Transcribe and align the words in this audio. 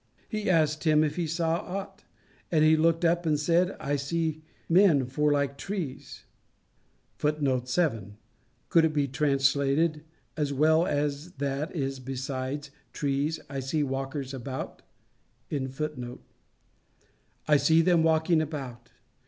"He 0.27 0.49
asked 0.49 0.83
him 0.83 1.03
if 1.03 1.15
he 1.15 1.27
saw 1.27 1.57
ought? 1.57 2.03
And 2.51 2.65
he 2.65 2.75
looked 2.75 3.05
up 3.05 3.23
and 3.23 3.39
said, 3.39 3.77
I 3.79 3.97
see 3.97 4.31
the 4.31 4.41
men: 4.73 5.05
for 5.05 5.31
like 5.31 5.59
trees 5.59 6.23
[Footnote 7.19 7.69
7: 7.69 8.17
Could 8.69 8.83
it 8.83 8.93
be 8.93 9.07
translated, 9.07 10.03
"As 10.35 10.51
well 10.51 10.87
as 10.87 11.33
(that 11.33 11.75
is 11.75 11.99
besides) 11.99 12.71
trees, 12.93 13.39
I 13.47 13.59
see 13.59 13.83
walkers 13.83 14.33
about"?] 14.33 14.81
I 15.51 16.17
see 17.57 17.81
them 17.83 18.01
walking 18.01 18.41
about." 18.41 18.89